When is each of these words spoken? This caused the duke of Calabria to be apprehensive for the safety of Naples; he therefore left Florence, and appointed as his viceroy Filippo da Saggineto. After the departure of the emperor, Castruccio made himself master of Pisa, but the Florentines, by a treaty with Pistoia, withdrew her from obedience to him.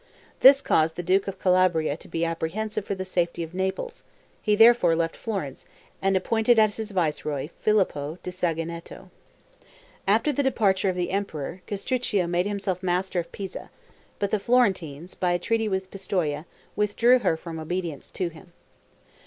This 0.39 0.63
caused 0.63 0.95
the 0.95 1.03
duke 1.03 1.27
of 1.27 1.37
Calabria 1.37 1.95
to 1.97 2.07
be 2.07 2.25
apprehensive 2.25 2.85
for 2.85 2.95
the 2.95 3.05
safety 3.05 3.43
of 3.43 3.53
Naples; 3.53 4.03
he 4.41 4.55
therefore 4.55 4.95
left 4.95 5.15
Florence, 5.15 5.67
and 6.01 6.17
appointed 6.17 6.57
as 6.57 6.77
his 6.77 6.89
viceroy 6.89 7.49
Filippo 7.59 8.17
da 8.23 8.31
Saggineto. 8.31 9.11
After 10.07 10.33
the 10.33 10.41
departure 10.41 10.89
of 10.89 10.95
the 10.95 11.11
emperor, 11.11 11.61
Castruccio 11.67 12.25
made 12.25 12.47
himself 12.47 12.81
master 12.81 13.19
of 13.19 13.31
Pisa, 13.31 13.69
but 14.17 14.31
the 14.31 14.39
Florentines, 14.39 15.13
by 15.13 15.33
a 15.33 15.37
treaty 15.37 15.69
with 15.69 15.91
Pistoia, 15.91 16.47
withdrew 16.75 17.19
her 17.19 17.37
from 17.37 17.59
obedience 17.59 18.09
to 18.09 18.29
him. 18.29 18.53